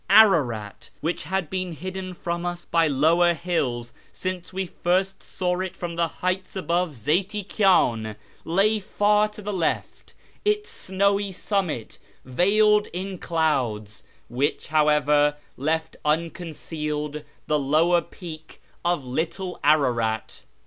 [0.09, 5.75] Ararat (which had been hidden from us by lower hills since we first saw it
[5.75, 12.87] from the heights above Zeyti Kyan) lay far to the left, its snowy summit veiled
[12.87, 20.41] in clouds, which, however, left unconcealed the lower peak of little Ararat.